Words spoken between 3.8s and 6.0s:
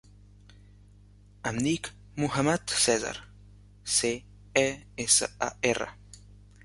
ce, e, essa, a, erra.